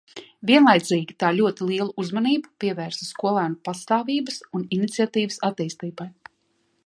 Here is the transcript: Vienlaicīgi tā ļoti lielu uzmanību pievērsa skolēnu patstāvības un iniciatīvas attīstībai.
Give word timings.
Vienlaicīgi 0.49 1.15
tā 1.23 1.27
ļoti 1.39 1.67
lielu 1.71 1.93
uzmanību 2.03 2.51
pievērsa 2.63 3.05
skolēnu 3.09 3.61
patstāvības 3.69 4.41
un 4.61 4.67
iniciatīvas 4.79 5.41
attīstībai. 5.51 6.11